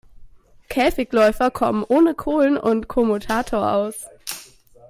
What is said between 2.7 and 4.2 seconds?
Kommutator aus.